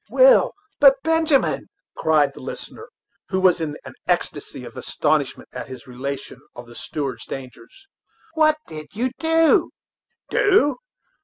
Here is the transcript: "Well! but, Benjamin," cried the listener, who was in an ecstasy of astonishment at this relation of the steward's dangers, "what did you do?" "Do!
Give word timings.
"Well! 0.09 0.55
but, 0.79 0.95
Benjamin," 1.03 1.67
cried 1.95 2.33
the 2.33 2.39
listener, 2.39 2.89
who 3.29 3.39
was 3.39 3.61
in 3.61 3.77
an 3.85 3.93
ecstasy 4.07 4.65
of 4.65 4.75
astonishment 4.75 5.47
at 5.53 5.67
this 5.67 5.85
relation 5.85 6.39
of 6.55 6.65
the 6.65 6.73
steward's 6.73 7.27
dangers, 7.27 7.85
"what 8.33 8.57
did 8.67 8.95
you 8.95 9.11
do?" 9.19 9.69
"Do! 10.31 10.77